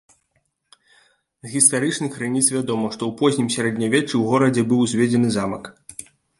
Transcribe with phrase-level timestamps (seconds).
[1.47, 5.75] З гістарычных крыніц вядома, што ў познім сярэднявеччы ў горадзе быў узведзены замак.